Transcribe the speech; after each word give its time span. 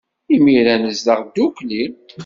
Imir-a, 0.35 0.75
nezdeɣ 0.77 1.19
ddukkli. 1.27 1.83